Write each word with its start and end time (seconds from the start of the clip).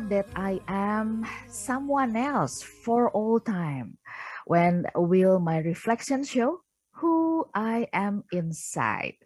that 0.00 0.24
I 0.32 0.60
am 0.72 1.28
someone 1.52 2.16
else 2.16 2.64
for 2.64 3.12
all 3.12 3.36
time. 3.40 4.00
When 4.48 4.88
will 4.96 5.36
my 5.36 5.60
reflection 5.60 6.24
show 6.24 6.64
who 6.96 7.44
I 7.52 7.92
am 7.92 8.24
inside? 8.32 9.20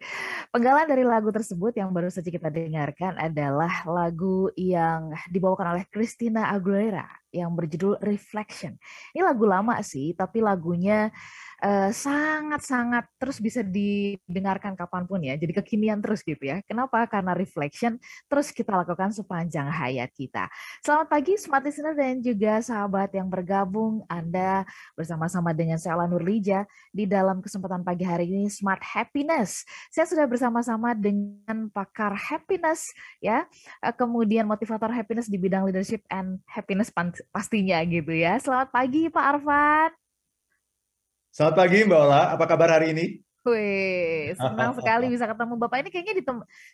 Penggalan 0.51 0.91
dari 0.91 1.07
lagu 1.07 1.31
tersebut 1.31 1.71
yang 1.79 1.95
baru 1.95 2.11
saja 2.11 2.27
kita 2.27 2.51
dengarkan 2.51 3.15
adalah 3.15 3.87
lagu 3.87 4.51
yang 4.59 5.15
dibawakan 5.31 5.71
oleh 5.71 5.83
Christina 5.87 6.51
Aguilera 6.51 7.07
yang 7.31 7.53
berjudul 7.53 7.99
Reflection. 8.03 8.75
Ini 9.11 9.21
lagu 9.23 9.43
lama 9.45 9.79
sih, 9.83 10.15
tapi 10.15 10.39
lagunya 10.39 11.11
Eh, 11.57 11.89
sangat-sangat 11.89 13.17
terus 13.17 13.41
bisa 13.41 13.65
didengarkan 13.65 14.77
kapan 14.77 15.09
pun 15.09 15.17
ya. 15.25 15.33
Jadi 15.33 15.57
kekinian 15.57 15.97
terus 16.05 16.21
gitu 16.21 16.37
ya. 16.37 16.61
Kenapa? 16.61 17.01
Karena 17.09 17.33
reflection 17.33 17.97
terus 18.29 18.53
kita 18.53 18.77
lakukan 18.77 19.09
sepanjang 19.09 19.65
hayat 19.65 20.13
kita. 20.13 20.53
Selamat 20.85 21.09
pagi 21.09 21.33
smart 21.33 21.65
listener 21.65 21.97
dan 21.97 22.21
juga 22.21 22.61
sahabat 22.61 23.09
yang 23.17 23.25
bergabung. 23.25 24.05
Anda 24.05 24.69
bersama-sama 24.93 25.49
dengan 25.49 25.81
saya 25.81 25.97
Ala 25.97 26.05
Nurlija 26.05 26.61
di 26.93 27.09
dalam 27.09 27.41
kesempatan 27.41 27.81
pagi 27.81 28.05
hari 28.05 28.29
ini 28.29 28.53
Smart 28.53 28.85
Happiness. 28.93 29.65
Saya 29.89 30.05
sudah 30.05 30.29
bersama-sama 30.29 30.93
dengan 30.93 31.73
pakar 31.73 32.13
happiness 32.13 32.85
ya. 33.17 33.49
Eh, 33.81 33.93
kemudian 33.97 34.45
motivator 34.45 34.93
happiness 34.93 35.25
di 35.25 35.41
bidang 35.41 35.65
leadership 35.65 36.05
and 36.13 36.37
happiness 36.45 36.93
pastinya 37.31 37.81
gitu 37.85 38.13
ya. 38.13 38.37
Selamat 38.41 38.69
pagi 38.69 39.09
Pak 39.09 39.25
Arfan. 39.37 39.91
Selamat 41.33 41.55
pagi 41.55 41.85
Mbak 41.85 41.99
Ola, 42.01 42.21
apa 42.33 42.45
kabar 42.49 42.69
hari 42.81 42.97
ini? 42.97 43.05
Wih, 43.47 44.33
senang 44.35 44.75
sekali 44.75 45.07
bisa 45.07 45.29
ketemu 45.29 45.53
Bapak 45.55 45.85
ini 45.85 45.89
kayaknya 45.93 46.15
di 46.19 46.23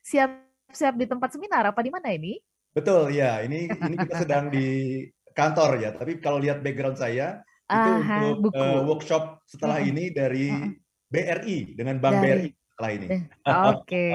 siap-siap 0.07 0.93
di 0.97 1.05
tempat 1.05 1.29
seminar 1.35 1.69
apa 1.69 1.83
di 1.83 1.91
mana 1.91 2.09
ini? 2.15 2.39
Betul, 2.73 3.13
ya. 3.13 3.43
Ini 3.45 3.69
ini 3.69 3.95
kita 3.99 4.25
sedang 4.25 4.49
di 4.49 5.03
kantor 5.37 5.77
ya, 5.77 5.89
tapi 5.93 6.17
kalau 6.17 6.41
lihat 6.41 6.65
background 6.65 6.97
saya 6.97 7.43
itu 7.63 7.91
Aha, 8.01 8.17
untuk 8.37 8.53
uh, 8.53 8.81
workshop 8.85 9.41
setelah 9.49 9.81
ini 9.81 10.13
dari 10.13 10.51
BRI 11.09 11.77
dengan 11.77 11.97
Bank 12.01 12.21
dari, 12.21 12.23
BRI 12.23 12.47
setelah 12.73 12.91
ini. 12.97 13.07
Eh, 13.13 13.21
oke, 13.45 14.07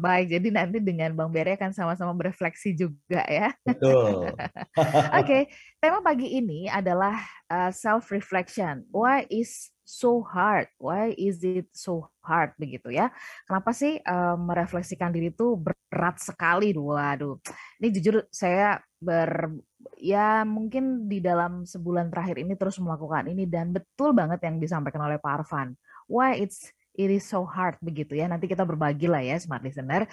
baik. 0.00 0.26
Jadi 0.32 0.48
nanti 0.48 0.78
dengan 0.80 1.12
Bang 1.12 1.28
BRI 1.28 1.60
akan 1.60 1.76
sama-sama 1.76 2.16
berefleksi 2.16 2.72
juga 2.72 3.20
ya. 3.28 3.52
Betul. 3.68 4.32
Oke, 5.20 5.52
tema 5.76 6.00
pagi 6.00 6.40
ini 6.40 6.72
adalah 6.72 7.20
uh, 7.52 7.68
self 7.68 8.08
reflection. 8.08 8.88
Why 8.88 9.28
is 9.28 9.68
so 9.84 10.24
hard? 10.24 10.72
Why 10.80 11.12
is 11.20 11.44
it 11.44 11.68
so 11.76 12.08
hard 12.24 12.56
begitu 12.56 12.96
ya? 12.96 13.12
Kenapa 13.44 13.76
sih 13.76 14.00
uh, 14.00 14.40
merefleksikan 14.40 15.12
diri 15.12 15.28
itu 15.28 15.60
berat 15.60 16.16
sekali? 16.16 16.72
Waduh, 16.72 17.36
ini 17.76 17.88
jujur 17.92 18.24
saya 18.32 18.80
ber 19.04 19.52
ya 20.00 20.48
mungkin 20.48 21.10
di 21.12 21.20
dalam 21.20 21.68
sebulan 21.68 22.08
terakhir 22.08 22.40
ini 22.40 22.56
terus 22.56 22.80
melakukan 22.80 23.28
ini 23.28 23.44
dan 23.44 23.74
betul 23.74 24.16
banget 24.16 24.40
yang 24.48 24.56
disampaikan 24.56 25.04
oleh 25.04 25.20
Pak 25.20 25.44
Arfan. 25.44 25.76
Why 26.08 26.40
it's 26.40 26.72
it 26.96 27.10
is 27.10 27.24
so 27.24 27.44
hard 27.44 27.76
begitu 27.80 28.16
ya. 28.16 28.28
Nanti 28.28 28.48
kita 28.48 28.62
berbagi 28.62 29.08
lah 29.08 29.24
ya 29.24 29.36
smart 29.40 29.64
listener 29.64 30.08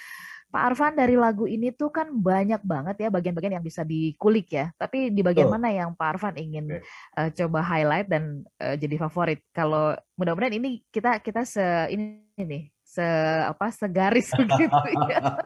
Pak 0.54 0.70
Arfan 0.70 0.94
dari 0.94 1.18
lagu 1.18 1.50
ini 1.50 1.74
tuh 1.74 1.90
kan 1.90 2.14
banyak 2.14 2.62
banget 2.62 3.02
ya 3.02 3.08
bagian-bagian 3.10 3.58
yang 3.58 3.66
bisa 3.66 3.82
dikulik 3.82 4.54
ya. 4.54 4.70
Tapi 4.78 5.10
di 5.10 5.18
bagian 5.18 5.50
oh. 5.50 5.58
mana 5.58 5.74
yang 5.74 5.98
Pak 5.98 6.14
Arfan 6.14 6.38
ingin 6.38 6.78
okay. 6.78 6.86
uh, 7.18 7.26
eh, 7.26 7.30
coba 7.34 7.58
highlight 7.66 8.06
dan 8.06 8.46
uh, 8.62 8.78
jadi 8.78 8.94
favorit? 9.02 9.42
Kalau 9.50 9.98
mudah-mudahan 10.14 10.54
ini 10.54 10.86
kita 10.94 11.18
kita 11.26 11.42
se 11.42 11.90
ini 11.90 12.22
nih 12.38 12.70
se 12.86 13.02
apa 13.50 13.74
segaris 13.74 14.30
begitu 14.38 14.78
ya. 15.10 15.42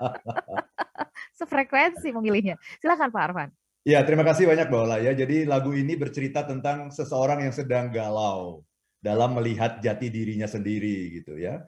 Sefrekuensi 1.40 2.12
memilihnya. 2.12 2.60
Silakan 2.76 3.08
Pak 3.08 3.24
Arfan. 3.32 3.48
Ya, 3.88 4.04
terima 4.04 4.28
kasih 4.28 4.44
banyak 4.44 4.68
Mbak 4.68 5.08
ya. 5.08 5.12
Jadi 5.16 5.48
lagu 5.48 5.72
ini 5.72 5.96
bercerita 5.96 6.44
tentang 6.44 6.92
seseorang 6.92 7.48
yang 7.48 7.56
sedang 7.56 7.88
galau 7.88 8.60
dalam 9.00 9.40
melihat 9.40 9.80
jati 9.80 10.12
dirinya 10.12 10.44
sendiri 10.44 11.16
gitu 11.16 11.40
ya. 11.40 11.64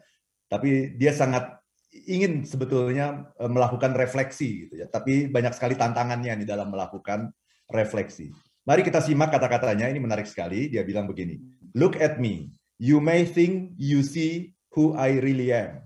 Tapi 0.52 0.92
dia 1.00 1.16
sangat 1.16 1.59
ingin 1.90 2.46
sebetulnya 2.46 3.34
e, 3.34 3.44
melakukan 3.50 3.92
refleksi 3.94 4.66
gitu 4.66 4.82
ya. 4.82 4.86
Tapi 4.86 5.26
banyak 5.30 5.54
sekali 5.54 5.74
tantangannya 5.74 6.38
di 6.38 6.46
dalam 6.46 6.70
melakukan 6.70 7.30
refleksi. 7.70 8.30
Mari 8.66 8.86
kita 8.86 9.02
simak 9.02 9.34
kata-katanya, 9.34 9.90
ini 9.90 9.98
menarik 9.98 10.28
sekali. 10.28 10.70
Dia 10.70 10.86
bilang 10.86 11.10
begini, 11.10 11.38
Look 11.74 11.98
at 11.98 12.22
me. 12.22 12.50
You 12.80 13.02
may 13.02 13.28
think 13.28 13.76
you 13.76 14.00
see 14.00 14.54
who 14.72 14.96
I 14.96 15.20
really 15.20 15.52
am. 15.52 15.84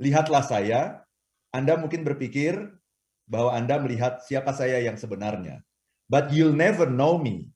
Lihatlah 0.00 0.42
saya, 0.46 1.04
Anda 1.52 1.76
mungkin 1.76 2.02
berpikir 2.02 2.56
bahwa 3.28 3.54
Anda 3.54 3.78
melihat 3.78 4.24
siapa 4.24 4.56
saya 4.56 4.80
yang 4.80 4.96
sebenarnya. 4.96 5.62
But 6.08 6.34
you'll 6.34 6.56
never 6.56 6.88
know 6.88 7.16
me. 7.20 7.52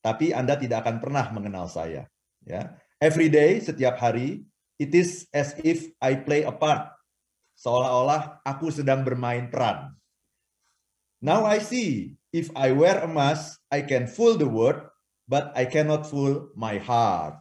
Tapi 0.00 0.32
Anda 0.32 0.56
tidak 0.56 0.86
akan 0.86 0.96
pernah 0.98 1.28
mengenal 1.30 1.68
saya. 1.68 2.08
Ya, 2.44 2.72
Every 3.00 3.32
day, 3.32 3.64
setiap 3.64 3.96
hari, 3.96 4.44
it 4.76 4.92
is 4.92 5.24
as 5.32 5.56
if 5.64 5.88
I 6.04 6.20
play 6.20 6.44
a 6.44 6.52
part. 6.52 6.99
Seolah-olah 7.60 8.40
aku 8.40 8.72
sedang 8.72 9.04
bermain 9.04 9.52
peran. 9.52 9.92
Now 11.20 11.44
I 11.44 11.60
see, 11.60 12.16
if 12.32 12.48
I 12.56 12.72
wear 12.72 13.04
a 13.04 13.10
mask, 13.10 13.60
I 13.68 13.84
can 13.84 14.08
fool 14.08 14.40
the 14.40 14.48
world, 14.48 14.80
but 15.28 15.52
I 15.52 15.68
cannot 15.68 16.08
fool 16.08 16.48
my 16.56 16.80
heart. 16.80 17.36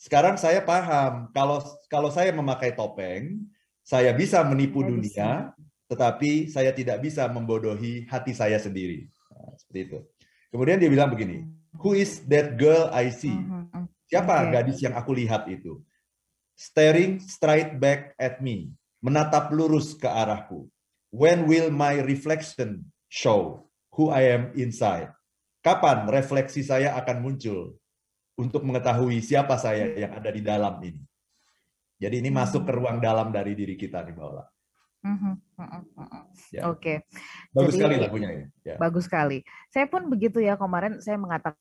Sekarang 0.00 0.40
saya 0.40 0.64
paham, 0.64 1.28
kalau 1.36 1.60
kalau 1.92 2.08
saya 2.08 2.32
memakai 2.32 2.72
topeng, 2.72 3.44
saya 3.84 4.16
bisa 4.16 4.40
menipu 4.40 4.80
dunia, 4.80 5.52
tetapi 5.84 6.48
saya 6.48 6.72
tidak 6.72 7.04
bisa 7.04 7.28
membodohi 7.28 8.08
hati 8.08 8.32
saya 8.32 8.56
sendiri. 8.56 9.04
Nah, 9.28 9.52
seperti 9.60 9.80
itu. 9.84 9.98
Kemudian 10.48 10.80
dia 10.80 10.88
bilang 10.88 11.12
begini, 11.12 11.44
Who 11.76 11.92
is 11.92 12.24
that 12.32 12.56
girl 12.56 12.88
I 12.88 13.12
see? 13.12 13.36
Mhm, 13.36 13.68
mhm. 13.68 13.84
Siapa 14.08 14.48
okay. 14.48 14.50
gadis 14.56 14.80
yang 14.80 14.96
aku 14.96 15.12
lihat 15.12 15.44
itu? 15.52 15.84
Staring 16.56 17.20
straight 17.20 17.76
back 17.76 18.16
at 18.16 18.40
me, 18.40 18.72
menatap 19.02 19.50
lurus 19.50 19.98
ke 19.98 20.06
arahku. 20.06 20.70
When 21.12 21.44
will 21.44 21.68
my 21.68 22.00
reflection 22.00 22.88
show 23.10 23.68
who 23.92 24.08
I 24.08 24.32
am 24.32 24.54
inside? 24.56 25.12
Kapan 25.60 26.08
refleksi 26.08 26.64
saya 26.64 26.96
akan 26.96 27.20
muncul 27.20 27.76
untuk 28.38 28.64
mengetahui 28.64 29.20
siapa 29.20 29.60
saya 29.60 29.92
yang 29.92 30.16
ada 30.16 30.30
di 30.32 30.40
dalam 30.40 30.80
ini? 30.80 31.02
Jadi 32.00 32.18
ini 32.18 32.30
masuk 32.34 32.66
ke 32.66 32.72
ruang 32.74 32.98
dalam 32.98 33.30
dari 33.30 33.54
diri 33.54 33.78
kita 33.78 34.02
nih, 34.02 34.14
Mbak 34.16 34.26
Ola. 34.26 34.44
Mhm, 35.02 35.34
mhm, 35.58 35.82
mhm. 35.98 36.22
Ya. 36.54 36.62
Oke. 36.70 37.06
Bagus 37.50 37.74
Jadi, 37.74 37.78
sekali 37.78 37.96
lagunya 37.98 38.30
ya. 38.30 38.46
ya. 38.66 38.76
Bagus 38.78 39.06
sekali. 39.06 39.42
Saya 39.70 39.86
pun 39.90 40.06
begitu 40.10 40.38
ya 40.42 40.54
kemarin 40.54 40.98
saya 41.02 41.18
mengatakan 41.18 41.58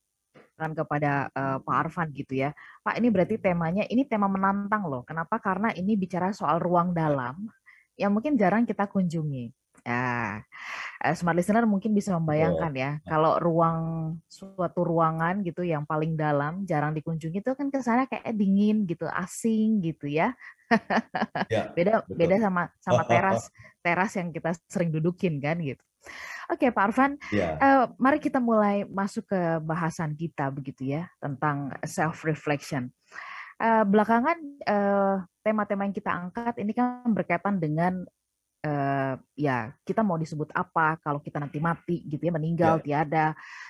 kepada 0.77 1.33
uh, 1.33 1.57
Pak 1.65 1.75
Arfan 1.89 2.13
gitu 2.13 2.37
ya. 2.37 2.53
Pak 2.85 3.01
ini 3.01 3.09
berarti 3.09 3.41
temanya 3.41 3.83
ini 3.89 4.05
tema 4.05 4.29
menantang 4.29 4.85
loh. 4.85 5.01
Kenapa? 5.01 5.41
Karena 5.41 5.73
ini 5.73 5.97
bicara 5.97 6.29
soal 6.29 6.61
ruang 6.61 6.93
dalam 6.93 7.49
yang 7.97 8.13
mungkin 8.13 8.37
jarang 8.37 8.69
kita 8.69 8.85
kunjungi. 8.85 9.49
Ya, 9.81 10.45
smart 11.17 11.33
listener 11.33 11.65
mungkin 11.65 11.97
bisa 11.97 12.13
membayangkan 12.13 12.69
ya, 12.77 12.91
kalau 13.01 13.41
ruang 13.41 13.79
suatu 14.29 14.85
ruangan 14.85 15.41
gitu 15.41 15.65
yang 15.65 15.89
paling 15.89 16.13
dalam 16.13 16.69
jarang 16.69 16.93
dikunjungi 16.93 17.41
itu 17.41 17.51
kan 17.57 17.73
ke 17.73 17.81
sana 17.81 18.05
kayak 18.05 18.29
dingin 18.37 18.85
gitu, 18.85 19.09
asing 19.09 19.81
gitu 19.81 20.05
ya. 20.05 20.37
ya 21.49 21.65
beda 21.75 22.05
betul. 22.05 22.13
beda 22.13 22.35
sama 22.37 22.69
sama 22.77 23.01
teras 23.09 23.49
teras 23.81 24.13
yang 24.13 24.29
kita 24.29 24.53
sering 24.69 24.93
dudukin 24.93 25.41
kan 25.41 25.57
gitu. 25.57 25.81
Oke 26.51 26.67
Pak 26.67 26.83
Arfan, 26.91 27.15
ya. 27.31 27.55
uh, 27.55 27.85
mari 27.95 28.19
kita 28.19 28.43
mulai 28.43 28.83
masuk 28.83 29.23
ke 29.31 29.39
bahasan 29.63 30.11
kita 30.19 30.51
begitu 30.51 30.83
ya 30.83 31.07
tentang 31.23 31.71
self 31.87 32.27
reflection. 32.27 32.91
Uh, 33.55 33.87
belakangan 33.87 34.35
uh, 34.67 35.23
tema-tema 35.47 35.87
yang 35.87 35.95
kita 35.95 36.11
angkat 36.11 36.59
ini 36.59 36.75
kan 36.75 37.07
berkaitan 37.15 37.55
dengan 37.55 38.03
uh, 38.67 39.15
ya 39.37 39.71
kita 39.87 40.03
mau 40.03 40.19
disebut 40.19 40.51
apa 40.51 40.99
kalau 40.99 41.23
kita 41.23 41.39
nanti 41.39 41.63
mati 41.63 42.03
gitu 42.03 42.19
ya 42.19 42.33
meninggal 42.33 42.81
yeah. 42.81 42.83
tiada 42.83 43.27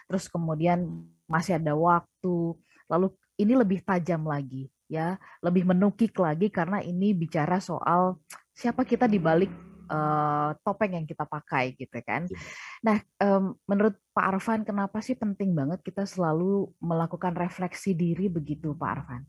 terus 0.08 0.26
kemudian 0.32 1.06
masih 1.28 1.60
ada 1.60 1.76
waktu 1.76 2.56
lalu 2.88 3.08
ini 3.40 3.54
lebih 3.56 3.84
tajam 3.84 4.26
lagi 4.26 4.72
ya 4.92 5.16
lebih 5.44 5.68
menukik 5.68 6.16
lagi 6.20 6.52
karena 6.52 6.84
ini 6.84 7.16
bicara 7.16 7.60
soal 7.64 8.20
siapa 8.52 8.84
kita 8.84 9.08
di 9.08 9.20
balik 9.20 9.71
uh, 9.92 10.56
topeng 10.64 10.96
yang 10.96 11.06
kita 11.06 11.28
pakai 11.28 11.76
gitu 11.76 12.00
kan. 12.02 12.26
Ya. 12.32 12.40
Nah, 12.88 12.98
um, 13.20 13.60
menurut 13.68 14.00
Pak 14.16 14.26
Arfan 14.32 14.64
kenapa 14.64 15.04
sih 15.04 15.20
penting 15.20 15.52
banget 15.52 15.84
kita 15.84 16.08
selalu 16.08 16.72
melakukan 16.80 17.36
refleksi 17.36 17.92
diri 17.92 18.32
begitu 18.32 18.72
Pak 18.72 18.90
Arfan? 18.90 19.22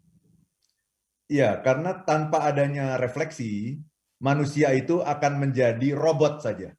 Iya, 1.26 1.64
karena 1.64 2.04
tanpa 2.04 2.44
adanya 2.44 3.00
refleksi, 3.00 3.80
manusia 4.20 4.70
itu 4.76 5.00
akan 5.00 5.48
menjadi 5.48 5.96
robot 5.96 6.44
saja. 6.44 6.70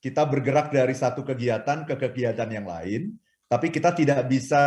Kita 0.00 0.24
bergerak 0.24 0.72
dari 0.72 0.96
satu 0.96 1.20
kegiatan 1.20 1.84
ke 1.84 1.94
kegiatan 1.98 2.48
yang 2.48 2.64
lain, 2.64 3.20
tapi 3.46 3.68
kita 3.68 3.92
tidak 3.92 4.24
bisa 4.32 4.64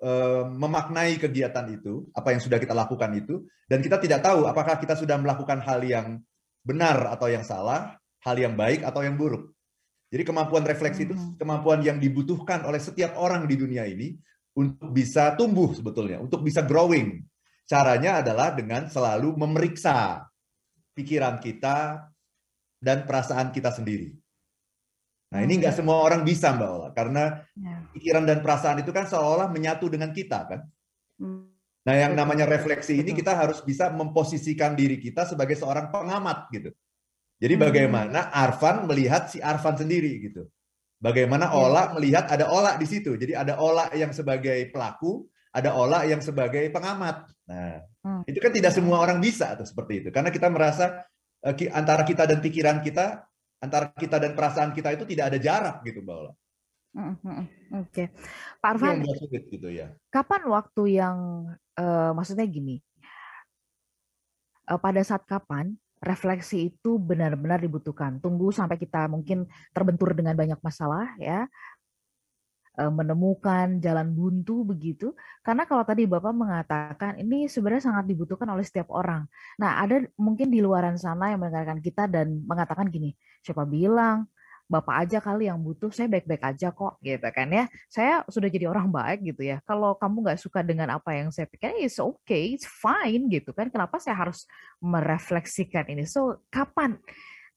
uh, 0.00 0.44
memaknai 0.48 1.20
kegiatan 1.20 1.68
itu, 1.68 2.08
apa 2.16 2.32
yang 2.32 2.40
sudah 2.40 2.56
kita 2.56 2.72
lakukan 2.72 3.12
itu, 3.12 3.44
dan 3.68 3.84
kita 3.84 4.00
tidak 4.00 4.24
tahu 4.24 4.48
apakah 4.48 4.80
kita 4.80 4.96
sudah 4.96 5.20
melakukan 5.20 5.60
hal 5.60 5.84
yang 5.84 6.22
benar 6.62 7.10
atau 7.14 7.28
yang 7.28 7.42
salah, 7.42 7.98
hal 8.22 8.36
yang 8.38 8.54
baik 8.54 8.86
atau 8.86 9.02
yang 9.02 9.18
buruk. 9.18 9.50
Jadi 10.12 10.22
kemampuan 10.28 10.62
refleksi 10.62 11.08
itu 11.08 11.16
hmm. 11.16 11.40
kemampuan 11.40 11.80
yang 11.80 11.96
dibutuhkan 11.96 12.62
oleh 12.68 12.78
setiap 12.78 13.16
orang 13.16 13.48
di 13.48 13.56
dunia 13.56 13.88
ini 13.88 14.12
untuk 14.52 14.92
bisa 14.92 15.32
tumbuh 15.34 15.72
sebetulnya, 15.72 16.20
untuk 16.20 16.44
bisa 16.44 16.60
growing. 16.62 17.24
Caranya 17.64 18.20
adalah 18.20 18.52
dengan 18.52 18.92
selalu 18.92 19.32
memeriksa 19.40 20.28
pikiran 20.92 21.40
kita 21.40 22.04
dan 22.76 23.08
perasaan 23.08 23.48
kita 23.54 23.72
sendiri. 23.72 24.12
Nah 25.32 25.40
ini 25.40 25.56
nggak 25.56 25.80
semua 25.80 26.04
orang 26.04 26.28
bisa 26.28 26.52
Mbak 26.52 26.68
Ola, 26.68 26.88
karena 26.92 27.40
ya. 27.56 27.80
pikiran 27.96 28.28
dan 28.28 28.44
perasaan 28.44 28.84
itu 28.84 28.92
kan 28.92 29.08
seolah-olah 29.08 29.48
menyatu 29.48 29.88
dengan 29.88 30.12
kita 30.12 30.44
kan. 30.44 30.60
Nah 31.82 31.94
yang 31.98 32.14
namanya 32.14 32.46
refleksi 32.46 33.02
ini 33.02 33.10
kita 33.10 33.34
harus 33.34 33.58
bisa 33.66 33.90
memposisikan 33.90 34.78
diri 34.78 35.02
kita 35.02 35.26
sebagai 35.26 35.58
seorang 35.58 35.90
pengamat 35.90 36.46
gitu. 36.54 36.70
Jadi 37.42 37.54
hmm. 37.58 37.62
bagaimana 37.66 38.30
Arfan 38.30 38.86
melihat 38.86 39.26
si 39.26 39.42
Arfan 39.42 39.74
sendiri 39.74 40.22
gitu. 40.22 40.46
Bagaimana 41.02 41.50
yeah. 41.50 41.58
Ola 41.58 41.82
melihat 41.98 42.30
ada 42.30 42.46
Ola 42.46 42.78
di 42.78 42.86
situ. 42.86 43.18
Jadi 43.18 43.34
ada 43.34 43.58
Ola 43.58 43.90
yang 43.90 44.14
sebagai 44.14 44.70
pelaku, 44.70 45.26
ada 45.50 45.74
Ola 45.74 46.06
yang 46.06 46.22
sebagai 46.22 46.70
pengamat. 46.70 47.26
Nah, 47.50 47.82
hmm. 48.06 48.22
itu 48.30 48.38
kan 48.38 48.54
tidak 48.54 48.70
semua 48.70 49.02
orang 49.02 49.18
bisa 49.18 49.58
atau 49.58 49.66
seperti 49.66 50.06
itu. 50.06 50.08
Karena 50.14 50.30
kita 50.30 50.46
merasa 50.46 51.02
uh, 51.42 51.54
antara 51.74 52.06
kita 52.06 52.30
dan 52.30 52.38
pikiran 52.38 52.78
kita, 52.78 53.26
antara 53.58 53.90
kita 53.90 54.22
dan 54.22 54.38
perasaan 54.38 54.70
kita 54.70 54.94
itu 54.94 55.02
tidak 55.10 55.34
ada 55.34 55.38
jarak 55.42 55.76
gitu, 55.82 55.98
Mbak 56.06 56.14
Ola. 56.14 56.32
Oke, 56.92 57.24
okay. 57.72 58.06
Pak 58.60 58.76
Arfan. 58.76 59.00
gitu 59.48 59.68
ya. 59.72 59.96
Kapan 60.12 60.44
waktu 60.44 60.82
yang, 61.00 61.48
uh, 61.80 62.12
maksudnya 62.12 62.44
gini, 62.44 62.84
uh, 64.68 64.76
pada 64.76 65.00
saat 65.00 65.24
kapan 65.24 65.72
refleksi 66.02 66.68
itu 66.68 66.98
benar-benar 67.00 67.62
dibutuhkan. 67.62 68.18
Tunggu 68.18 68.50
sampai 68.52 68.76
kita 68.76 69.06
mungkin 69.06 69.46
terbentur 69.70 70.12
dengan 70.12 70.34
banyak 70.34 70.58
masalah 70.58 71.14
ya, 71.14 71.46
eh, 72.74 72.90
menemukan 72.90 73.78
jalan 73.78 74.10
buntu 74.10 74.66
begitu. 74.66 75.14
Karena 75.46 75.62
kalau 75.62 75.86
tadi 75.86 76.02
Bapak 76.10 76.34
mengatakan 76.34 77.22
ini 77.22 77.46
sebenarnya 77.46 77.86
sangat 77.94 78.10
dibutuhkan 78.10 78.50
oleh 78.50 78.66
setiap 78.66 78.90
orang. 78.90 79.30
Nah, 79.62 79.78
ada 79.78 80.02
mungkin 80.18 80.50
di 80.50 80.58
luaran 80.58 80.98
sana 80.98 81.30
yang 81.30 81.38
mendengarkan 81.38 81.78
kita 81.78 82.10
dan 82.10 82.42
mengatakan 82.50 82.90
gini, 82.90 83.14
siapa 83.46 83.62
bilang 83.62 84.26
bapak 84.72 85.04
aja 85.04 85.18
kali 85.20 85.52
yang 85.52 85.60
butuh, 85.60 85.92
saya 85.92 86.08
baik-baik 86.08 86.40
aja 86.40 86.72
kok, 86.72 86.96
gitu 87.04 87.28
kan 87.28 87.48
ya. 87.52 87.68
Saya 87.92 88.24
sudah 88.24 88.48
jadi 88.48 88.72
orang 88.72 88.88
baik 88.88 89.20
gitu 89.36 89.44
ya. 89.44 89.60
Kalau 89.68 89.92
kamu 90.00 90.24
nggak 90.24 90.40
suka 90.40 90.64
dengan 90.64 90.96
apa 90.96 91.12
yang 91.12 91.28
saya 91.28 91.44
pikir, 91.44 91.76
it's 91.76 92.00
okay, 92.00 92.56
it's 92.56 92.64
fine 92.64 93.28
gitu 93.28 93.52
kan. 93.52 93.68
Kenapa 93.68 94.00
saya 94.00 94.16
harus 94.16 94.48
merefleksikan 94.80 95.92
ini? 95.92 96.08
So, 96.08 96.40
kapan 96.48 96.96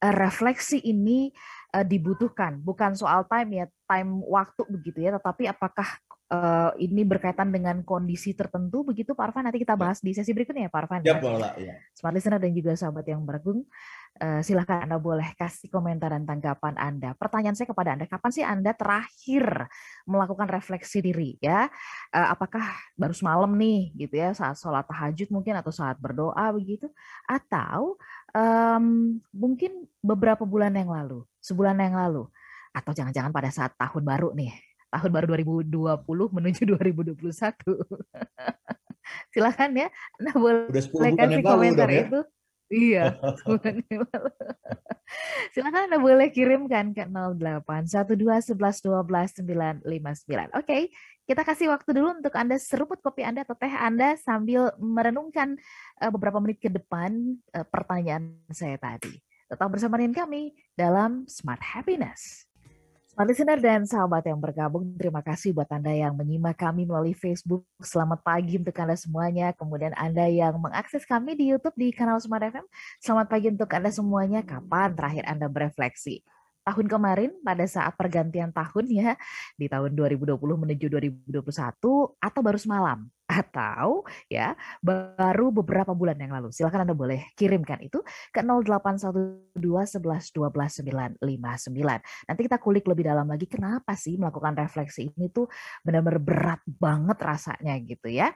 uh, 0.03 0.11
refleksi 0.11 0.83
ini 0.83 1.31
uh, 1.71 1.87
dibutuhkan? 1.87 2.59
Bukan 2.59 2.99
soal 2.99 3.23
time 3.31 3.63
ya, 3.63 3.65
time 3.87 4.19
waktu 4.27 4.67
begitu 4.67 4.99
ya, 4.99 5.15
tetapi 5.15 5.47
apakah 5.47 5.87
uh, 6.31 6.71
ini 6.81 7.05
berkaitan 7.05 7.53
dengan 7.53 7.81
kondisi 7.85 8.33
tertentu 8.33 8.81
begitu 8.83 9.13
Pak 9.13 9.31
Arfan 9.31 9.45
nanti 9.45 9.61
kita 9.61 9.77
ya. 9.77 9.79
bahas 9.79 9.99
di 10.01 10.11
sesi 10.11 10.31
berikutnya 10.33 10.67
ya 10.67 10.71
Pak 10.71 10.81
Arfan. 10.85 11.01
Ya, 11.05 11.15
ya. 11.21 11.49
ya. 11.55 11.73
Smart 11.93 12.13
listener 12.15 12.41
dan 12.41 12.51
juga 12.51 12.71
sahabat 12.73 13.05
yang 13.05 13.21
beragung. 13.23 13.63
Uh, 14.15 14.39
silahkan 14.39 14.87
Anda 14.87 14.95
boleh 14.95 15.35
kasih 15.35 15.67
komentar 15.67 16.07
dan 16.07 16.23
tanggapan 16.23 16.79
Anda. 16.79 17.11
Pertanyaan 17.19 17.51
saya 17.51 17.67
kepada 17.67 17.99
Anda, 17.99 18.07
kapan 18.07 18.31
sih 18.31 18.47
Anda 18.47 18.71
terakhir 18.71 19.67
melakukan 20.07 20.47
refleksi 20.47 21.03
diri 21.03 21.35
ya? 21.43 21.67
Uh, 22.15 22.31
apakah 22.31 22.63
baru 22.95 23.11
semalam 23.11 23.51
nih 23.59 23.91
gitu 23.91 24.15
ya 24.15 24.31
saat 24.31 24.55
sholat 24.55 24.87
tahajud 24.87 25.27
mungkin 25.35 25.59
atau 25.59 25.67
saat 25.67 25.99
berdoa 25.99 26.47
begitu? 26.55 26.87
Atau 27.27 27.99
um, 28.31 29.19
mungkin 29.35 29.83
beberapa 29.99 30.47
bulan 30.47 30.71
yang 30.79 30.95
lalu, 30.95 31.27
sebulan 31.43 31.75
yang 31.75 31.99
lalu? 31.99 32.23
Atau 32.71 32.95
jangan-jangan 32.95 33.35
pada 33.35 33.51
saat 33.51 33.75
tahun 33.75 34.03
baru 34.07 34.31
nih, 34.31 34.55
tahun 34.95 35.11
baru 35.11 35.25
2020 35.43 36.07
menuju 36.07 36.61
2021. 37.19 37.19
Silahkan 39.35 39.69
ya, 39.75 39.91
Anda 40.23 40.31
boleh 40.39 40.71
kasih 40.71 41.43
komentar 41.43 41.91
ya? 41.91 42.07
itu. 42.07 42.19
Iya, 42.65 43.21
Silakan 45.53 45.85
Anda 45.89 46.01
boleh 46.01 46.33
kirimkan 46.33 46.97
ke 46.97 47.05
08 47.05 47.85
12 47.85 48.57
11 48.57 48.57
12 48.57 49.45
959. 49.85 50.57
Oke, 50.57 50.89
kita 51.29 51.45
kasih 51.45 51.69
waktu 51.69 51.93
dulu 51.93 52.17
untuk 52.21 52.33
Anda 52.33 52.57
seruput 52.57 53.05
kopi 53.05 53.21
Anda 53.21 53.45
atau 53.45 53.53
teh 53.53 53.69
Anda 53.69 54.17
sambil 54.17 54.73
merenungkan 54.81 55.61
uh, 56.01 56.09
beberapa 56.09 56.41
menit 56.41 56.57
ke 56.57 56.73
depan 56.73 57.37
uh, 57.53 57.65
pertanyaan 57.69 58.33
saya 58.49 58.81
tadi. 58.81 59.13
Tetap 59.45 59.69
bersama 59.69 60.01
dengan 60.01 60.25
kami 60.25 60.57
dalam 60.73 61.29
Smart 61.29 61.61
Happiness. 61.61 62.44
Smart 63.15 63.31
Listener 63.31 63.55
dan 63.63 63.87
sahabat 63.87 64.27
yang 64.27 64.43
bergabung, 64.43 64.91
terima 64.99 65.23
kasih 65.23 65.55
buat 65.55 65.71
Anda 65.71 65.87
yang 65.87 66.19
menyimak 66.19 66.59
kami 66.59 66.83
melalui 66.83 67.15
Facebook. 67.15 67.63
Selamat 67.79 68.19
pagi 68.19 68.59
untuk 68.59 68.75
Anda 68.75 68.99
semuanya. 68.99 69.55
Kemudian 69.55 69.95
Anda 69.95 70.27
yang 70.27 70.59
mengakses 70.59 71.07
kami 71.07 71.31
di 71.39 71.47
YouTube 71.47 71.79
di 71.79 71.95
kanal 71.95 72.19
Smart 72.19 72.43
FM. 72.43 72.67
Selamat 72.99 73.31
pagi 73.31 73.47
untuk 73.55 73.71
Anda 73.71 73.87
semuanya. 73.87 74.43
Kapan 74.43 74.99
terakhir 74.99 75.23
Anda 75.31 75.47
berefleksi? 75.47 76.34
Tahun 76.65 76.89
kemarin 76.89 77.31
pada 77.45 77.63
saat 77.69 77.93
pergantian 77.93 78.49
tahun 78.49 78.85
ya 78.89 79.13
di 79.53 79.69
tahun 79.69 79.93
2020 79.93 80.33
menuju 80.35 80.85
2021 80.89 81.45
atau 82.17 82.41
baru 82.41 82.57
semalam 82.57 83.05
atau 83.25 84.05
ya 84.29 84.53
baru 84.81 85.49
beberapa 85.49 85.93
bulan 85.93 86.17
yang 86.17 86.33
lalu. 86.33 86.49
Silakan 86.49 86.89
Anda 86.89 86.97
boleh 86.97 87.33
kirimkan 87.37 87.81
itu 87.85 88.01
ke 88.33 88.41
0812 88.41 89.53
11 89.57 90.01
12 90.01 91.21
959. 91.21 92.01
Nanti 92.29 92.41
kita 92.41 92.57
kulik 92.57 92.85
lebih 92.89 93.05
dalam 93.09 93.29
lagi 93.29 93.45
kenapa 93.45 93.93
sih 93.93 94.17
melakukan 94.17 94.57
refleksi 94.57 95.09
ini 95.13 95.29
tuh 95.29 95.49
benar-benar 95.85 96.21
berat 96.21 96.61
banget 96.65 97.17
rasanya 97.21 97.77
gitu 97.81 98.09
ya. 98.09 98.33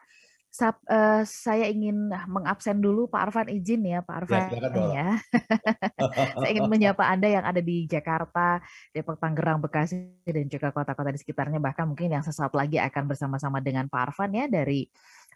Sab, 0.50 0.82
uh, 0.90 1.22
saya 1.30 1.70
ingin 1.70 2.10
mengabsen 2.26 2.82
dulu 2.82 3.06
Pak 3.06 3.30
Arfan 3.30 3.54
izin 3.54 3.86
ya 3.86 4.02
Pak 4.02 4.26
ya, 4.26 4.50
Arfan 4.50 4.50
ya. 4.50 4.90
ya. 4.98 5.10
saya 6.42 6.50
ingin 6.50 6.66
menyapa 6.66 7.06
Anda 7.06 7.30
yang 7.30 7.46
ada 7.46 7.62
di 7.62 7.86
Jakarta, 7.86 8.58
Depok, 8.90 9.22
Tangerang, 9.22 9.62
Bekasi 9.62 10.10
dan 10.26 10.50
juga 10.50 10.74
kota-kota 10.74 11.14
di 11.14 11.22
sekitarnya 11.22 11.62
bahkan 11.62 11.86
mungkin 11.86 12.10
yang 12.18 12.26
sesaat 12.26 12.58
lagi 12.58 12.82
akan 12.82 13.06
bersama-sama 13.06 13.62
dengan 13.62 13.86
Pak 13.94 14.10
Arfan 14.10 14.34
ya 14.34 14.50
dari 14.50 14.90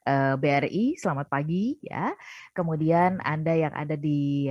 uh, 0.09 0.33
eh, 0.33 0.35
BRI. 0.35 0.97
Selamat 0.97 1.29
pagi 1.29 1.77
ya. 1.85 2.09
Kemudian 2.57 3.21
Anda 3.21 3.53
yang 3.53 3.73
ada 3.77 3.93
di 3.93 4.49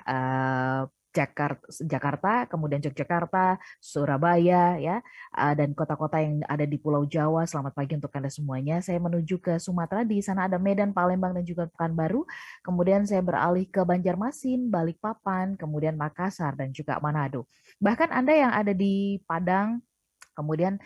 uh, 0.00 0.88
Jakarta, 1.12 1.68
Jakarta, 1.84 2.32
kemudian 2.48 2.80
Yogyakarta, 2.80 3.60
Surabaya, 3.84 4.80
ya, 4.80 5.04
dan 5.52 5.76
kota-kota 5.76 6.24
yang 6.24 6.40
ada 6.48 6.64
di 6.64 6.80
Pulau 6.80 7.04
Jawa. 7.04 7.44
Selamat 7.44 7.76
pagi 7.76 8.00
untuk 8.00 8.08
anda 8.16 8.32
semuanya. 8.32 8.80
Saya 8.80 8.96
menuju 8.96 9.36
ke 9.36 9.60
Sumatera. 9.60 10.08
Di 10.08 10.24
sana 10.24 10.48
ada 10.48 10.56
Medan, 10.56 10.96
Palembang, 10.96 11.36
dan 11.36 11.44
juga 11.44 11.68
Pekanbaru. 11.68 12.24
Kemudian 12.64 13.04
saya 13.04 13.20
beralih 13.20 13.68
ke 13.68 13.84
Banjarmasin, 13.84 14.72
Balikpapan, 14.72 15.60
kemudian 15.60 16.00
Makassar, 16.00 16.56
dan 16.56 16.72
juga 16.72 16.96
Manado. 17.04 17.44
Bahkan 17.76 18.08
anda 18.08 18.32
yang 18.32 18.52
ada 18.56 18.72
di 18.72 19.20
Padang, 19.28 19.84
kemudian 20.32 20.80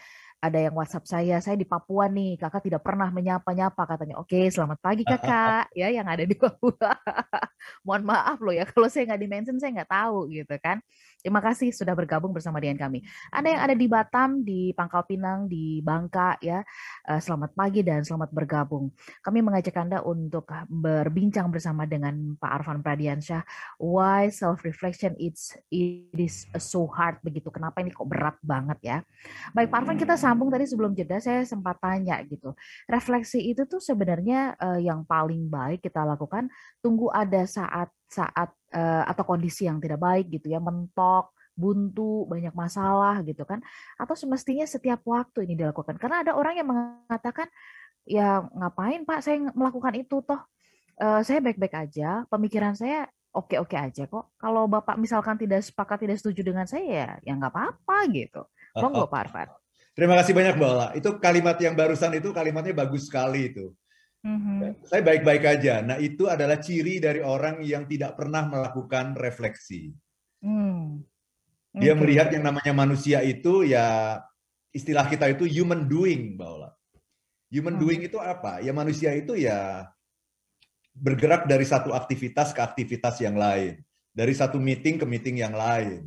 ada 0.46 0.58
yang 0.62 0.74
WhatsApp 0.78 1.04
saya, 1.10 1.36
saya 1.42 1.58
di 1.58 1.66
Papua 1.66 2.06
nih, 2.06 2.38
kakak 2.38 2.62
tidak 2.62 2.82
pernah 2.86 3.10
menyapa-nyapa 3.10 3.82
katanya. 3.82 4.22
Oke, 4.22 4.46
selamat 4.46 4.78
pagi 4.78 5.02
kakak, 5.02 5.74
ya 5.74 5.90
yang 5.90 6.06
ada 6.06 6.22
di 6.22 6.34
Papua. 6.42 6.94
Mohon 7.82 8.02
maaf 8.06 8.38
loh 8.38 8.54
ya, 8.54 8.64
kalau 8.70 8.86
saya 8.86 9.10
nggak 9.10 9.20
di-mention 9.26 9.56
saya 9.58 9.82
nggak 9.82 9.90
tahu 9.90 10.30
gitu 10.30 10.54
kan. 10.62 10.78
Terima 11.22 11.42
kasih 11.42 11.74
sudah 11.74 11.96
bergabung 11.96 12.30
bersama 12.30 12.62
dengan 12.62 12.86
kami. 12.86 13.02
Anda 13.34 13.48
yang 13.56 13.62
ada 13.66 13.74
di 13.74 13.86
Batam, 13.90 14.46
di 14.46 14.70
Pangkal 14.76 15.02
Pinang, 15.08 15.50
di 15.50 15.82
Bangka 15.82 16.38
ya, 16.38 16.62
eh, 17.08 17.20
selamat 17.20 17.56
pagi 17.56 17.82
dan 17.82 18.06
selamat 18.06 18.30
bergabung. 18.30 18.94
Kami 19.24 19.42
mengajak 19.42 19.74
Anda 19.80 20.04
untuk 20.06 20.46
berbincang 20.68 21.48
bersama 21.50 21.88
dengan 21.88 22.36
Pak 22.38 22.50
Arfan 22.60 22.84
Pradiansyah. 22.84 23.42
Why 23.80 24.28
self-reflection 24.28 25.16
it's 25.16 25.56
it 25.72 26.14
is 26.14 26.46
so 26.60 26.84
hard 26.86 27.18
begitu. 27.24 27.48
Kenapa 27.48 27.80
ini 27.80 27.90
kok 27.90 28.06
berat 28.06 28.36
banget 28.44 28.78
ya? 28.84 28.98
Baik 29.56 29.72
Pak 29.72 29.78
Arfan 29.82 29.96
kita 29.96 30.14
sama 30.20 30.35
nyambung 30.36 30.52
tadi 30.52 30.68
sebelum 30.68 30.92
jeda 30.92 31.16
saya 31.16 31.48
sempat 31.48 31.80
tanya 31.80 32.20
gitu. 32.28 32.52
Refleksi 32.84 33.40
itu 33.40 33.64
tuh 33.64 33.80
sebenarnya 33.80 34.52
uh, 34.60 34.76
yang 34.76 35.00
paling 35.08 35.48
baik 35.48 35.80
kita 35.80 36.04
lakukan 36.04 36.52
tunggu 36.84 37.08
ada 37.08 37.48
saat-saat 37.48 38.52
uh, 38.76 39.02
atau 39.08 39.24
kondisi 39.24 39.64
yang 39.64 39.80
tidak 39.80 39.96
baik 39.96 40.28
gitu 40.28 40.52
ya, 40.52 40.60
mentok, 40.60 41.32
buntu, 41.56 42.28
banyak 42.28 42.52
masalah 42.52 43.24
gitu 43.24 43.48
kan. 43.48 43.64
Atau 43.96 44.12
semestinya 44.12 44.68
setiap 44.68 45.00
waktu 45.08 45.48
ini 45.48 45.56
dilakukan. 45.56 45.96
Karena 45.96 46.20
ada 46.20 46.36
orang 46.36 46.60
yang 46.60 46.68
mengatakan 46.68 47.48
ya 48.04 48.44
ngapain 48.52 49.02
Pak 49.08 49.24
saya 49.24 49.40
melakukan 49.50 49.96
itu 49.98 50.20
toh 50.20 50.38
uh, 51.00 51.24
saya 51.24 51.40
baik-baik 51.40 51.74
aja, 51.74 52.28
pemikiran 52.28 52.76
saya 52.76 53.08
oke-oke 53.36 53.76
aja 53.76 54.04
kok. 54.08 54.36
Kalau 54.36 54.68
Bapak 54.68 55.00
misalkan 55.00 55.36
tidak 55.40 55.64
sepakat, 55.64 56.04
tidak 56.04 56.16
setuju 56.20 56.40
dengan 56.44 56.68
saya, 56.68 56.84
ya, 56.84 57.08
ya 57.24 57.32
nggak 57.36 57.52
apa-apa 57.52 57.96
gitu. 58.12 58.44
Monggo 58.76 59.08
Pak 59.08 59.20
Arfan. 59.28 59.48
Terima 59.96 60.12
kasih 60.20 60.36
banyak 60.36 60.60
Mbak 60.60 60.70
Ola. 60.76 60.88
Itu 60.92 61.16
kalimat 61.16 61.56
yang 61.56 61.72
barusan 61.72 62.12
itu 62.20 62.28
kalimatnya 62.28 62.76
bagus 62.76 63.08
sekali 63.08 63.48
itu. 63.48 63.72
Mm-hmm. 64.20 64.84
Saya 64.84 65.00
baik-baik 65.00 65.44
aja. 65.48 65.80
Nah 65.80 65.96
itu 65.96 66.28
adalah 66.28 66.60
ciri 66.60 67.00
dari 67.00 67.24
orang 67.24 67.64
yang 67.64 67.88
tidak 67.88 68.12
pernah 68.12 68.44
melakukan 68.44 69.16
refleksi. 69.16 69.96
Mm. 70.44 71.00
Dia 71.80 71.96
okay. 71.96 72.00
melihat 72.04 72.28
yang 72.28 72.44
namanya 72.44 72.76
manusia 72.76 73.24
itu 73.24 73.64
ya 73.64 74.20
istilah 74.68 75.08
kita 75.08 75.32
itu 75.32 75.48
human 75.48 75.88
doing, 75.88 76.36
Mbak 76.36 76.48
Ola. 76.60 76.70
Human 77.48 77.80
mm. 77.80 77.80
doing 77.80 78.00
itu 78.04 78.20
apa? 78.20 78.60
Ya 78.60 78.76
manusia 78.76 79.16
itu 79.16 79.32
ya 79.32 79.88
bergerak 80.92 81.48
dari 81.48 81.64
satu 81.64 81.96
aktivitas 81.96 82.52
ke 82.52 82.60
aktivitas 82.60 83.16
yang 83.24 83.40
lain, 83.40 83.80
dari 84.12 84.36
satu 84.36 84.60
meeting 84.60 85.00
ke 85.00 85.08
meeting 85.08 85.40
yang 85.40 85.56
lain 85.56 86.04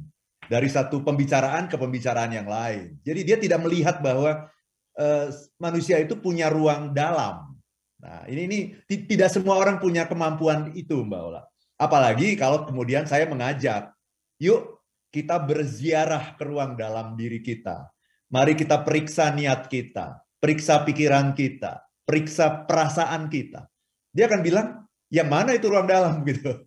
dari 0.50 0.66
satu 0.66 1.06
pembicaraan 1.06 1.70
ke 1.70 1.78
pembicaraan 1.78 2.34
yang 2.34 2.50
lain. 2.50 2.98
Jadi 3.06 3.22
dia 3.22 3.38
tidak 3.38 3.62
melihat 3.62 4.02
bahwa 4.02 4.50
uh, 4.98 5.26
manusia 5.62 6.02
itu 6.02 6.18
punya 6.18 6.50
ruang 6.50 6.90
dalam. 6.90 7.54
Nah, 8.02 8.26
ini 8.26 8.50
ini 8.50 8.60
tidak 9.06 9.30
semua 9.30 9.62
orang 9.62 9.78
punya 9.78 10.10
kemampuan 10.10 10.74
itu, 10.74 11.06
Mbak 11.06 11.22
Ola. 11.22 11.46
Apalagi 11.78 12.34
kalau 12.34 12.66
kemudian 12.66 13.06
saya 13.06 13.30
mengajak, 13.30 13.94
yuk 14.42 14.82
kita 15.14 15.38
berziarah 15.38 16.34
ke 16.34 16.44
ruang 16.44 16.74
dalam 16.74 17.14
diri 17.14 17.40
kita. 17.46 17.88
Mari 18.34 18.58
kita 18.58 18.82
periksa 18.82 19.30
niat 19.34 19.70
kita, 19.70 20.22
periksa 20.42 20.82
pikiran 20.86 21.34
kita, 21.38 21.82
periksa 22.06 22.66
perasaan 22.66 23.30
kita. 23.30 23.70
Dia 24.10 24.26
akan 24.26 24.42
bilang, 24.42 24.68
yang 25.14 25.30
mana 25.30 25.54
itu 25.54 25.70
ruang 25.70 25.86
dalam 25.86 26.22
gitu. 26.30 26.66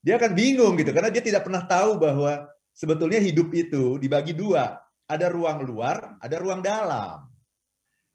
Dia 0.00 0.16
akan 0.16 0.32
bingung 0.32 0.80
gitu 0.80 0.90
karena 0.96 1.12
dia 1.12 1.20
tidak 1.20 1.44
pernah 1.44 1.60
tahu 1.66 2.00
bahwa 2.00 2.48
sebetulnya 2.74 3.20
hidup 3.20 3.50
itu 3.54 3.98
dibagi 4.00 4.32
dua. 4.32 4.78
Ada 5.10 5.26
ruang 5.26 5.66
luar, 5.66 6.22
ada 6.22 6.36
ruang 6.38 6.62
dalam. 6.62 7.26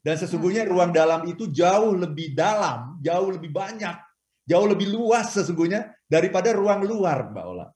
Dan 0.06 0.14
sesungguhnya 0.16 0.64
hmm. 0.64 0.72
ruang 0.72 0.90
dalam 0.94 1.26
itu 1.26 1.50
jauh 1.50 1.92
lebih 1.98 2.32
dalam, 2.32 3.02
jauh 3.02 3.34
lebih 3.34 3.50
banyak, 3.50 3.96
jauh 4.46 4.66
lebih 4.70 4.88
luas 4.94 5.34
sesungguhnya 5.34 5.92
daripada 6.06 6.54
ruang 6.54 6.86
luar, 6.86 7.34
Mbak 7.34 7.44
Ola. 7.44 7.66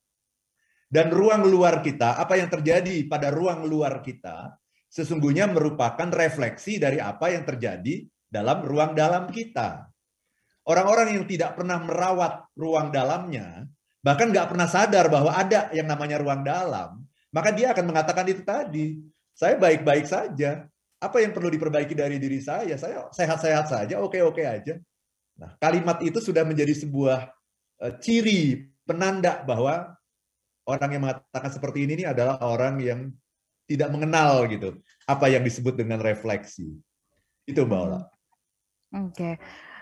Dan 0.87 1.11
ruang 1.11 1.43
luar 1.47 1.83
kita, 1.83 2.19
apa 2.19 2.39
yang 2.39 2.47
terjadi 2.47 3.07
pada 3.11 3.35
ruang 3.35 3.67
luar 3.67 3.99
kita, 3.99 4.59
sesungguhnya 4.87 5.51
merupakan 5.51 6.07
refleksi 6.11 6.79
dari 6.79 7.03
apa 7.03 7.31
yang 7.35 7.43
terjadi 7.47 8.07
dalam 8.31 8.63
ruang 8.63 8.95
dalam 8.95 9.31
kita. 9.31 9.91
Orang-orang 10.67 11.19
yang 11.19 11.27
tidak 11.27 11.59
pernah 11.59 11.83
merawat 11.83 12.47
ruang 12.55 12.95
dalamnya, 12.95 13.67
bahkan 14.01 14.33
nggak 14.33 14.49
pernah 14.49 14.69
sadar 14.69 15.07
bahwa 15.13 15.33
ada 15.33 15.69
yang 15.77 15.89
namanya 15.89 16.21
ruang 16.21 16.45
dalam, 16.45 17.05
maka 17.31 17.55
dia 17.55 17.71
akan 17.73 17.85
mengatakan 17.87 18.27
itu 18.27 18.43
tadi. 18.43 18.99
Saya 19.37 19.57
baik-baik 19.57 20.05
saja. 20.05 20.69
Apa 21.01 21.25
yang 21.25 21.33
perlu 21.33 21.49
diperbaiki 21.49 21.97
dari 21.97 22.21
diri 22.21 22.45
saya? 22.45 22.77
Saya 22.77 23.09
sehat-sehat 23.09 23.73
saja, 23.73 23.97
oke-oke 24.05 24.45
aja. 24.45 24.77
Nah, 25.41 25.57
kalimat 25.57 25.97
itu 26.05 26.21
sudah 26.21 26.45
menjadi 26.45 26.77
sebuah 26.77 27.33
uh, 27.81 27.93
ciri 28.05 28.69
penanda 28.85 29.41
bahwa 29.41 29.97
orang 30.69 30.91
yang 30.93 31.03
mengatakan 31.09 31.49
seperti 31.49 31.89
ini, 31.89 32.03
ini 32.03 32.05
adalah 32.05 32.37
orang 32.45 32.77
yang 32.85 33.01
tidak 33.65 33.89
mengenal 33.89 34.45
gitu 34.51 34.77
apa 35.09 35.31
yang 35.33 35.41
disebut 35.41 35.79
dengan 35.79 36.03
refleksi. 36.05 36.77
Itu 37.49 37.65
Mbak 37.65 37.81
Ola. 37.81 38.01
Oke. 38.03 38.05
Okay. 39.15 39.35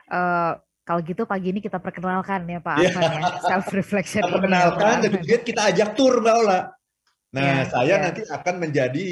Uh, 0.08 0.14
eh, 0.14 0.52
kalau 0.88 1.04
gitu 1.04 1.28
pagi 1.28 1.52
ini 1.52 1.60
kita 1.60 1.76
perkenalkan 1.76 2.48
ya 2.48 2.64
Pak 2.64 2.80
yeah. 2.80 2.96
ya, 2.96 3.20
self 3.44 3.68
reflection. 3.76 4.24
Kita 4.24 4.40
perkenalkan 4.40 5.04
dan 5.04 5.10
kemudian 5.20 5.42
kita 5.44 5.60
ajak 5.68 5.88
tur 5.92 6.24
Mbak 6.24 6.36
Ola. 6.40 6.60
Nah, 7.28 7.44
yeah, 7.44 7.62
saya 7.68 7.84
yeah. 7.84 7.98
nanti 8.00 8.20
akan 8.24 8.54
menjadi 8.56 9.04